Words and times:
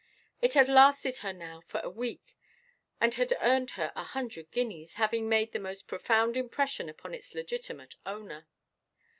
It 0.41 0.55
had 0.55 0.67
lasted 0.67 1.17
her 1.17 1.31
now 1.31 1.61
for 1.67 1.79
a 1.81 1.89
week, 1.91 2.35
and 2.99 3.13
had 3.13 3.37
earned 3.39 3.69
her 3.77 3.93
a 3.95 4.01
hundred 4.01 4.49
guineas, 4.49 4.95
having 4.95 5.29
made 5.29 5.51
the 5.51 5.59
most 5.59 5.85
profound 5.85 6.35
impression 6.35 6.89
upon 6.89 7.13
its 7.13 7.35
legitimate 7.35 7.97
owner. 8.03 8.47